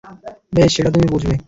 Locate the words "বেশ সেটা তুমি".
0.53-1.07